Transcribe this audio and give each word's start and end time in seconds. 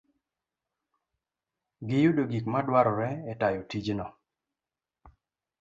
giyudi 1.87 2.23
gik 2.31 2.45
madwarore 2.53 3.09
e 3.31 3.33
tayo 3.39 3.61
tijno. 3.69 4.07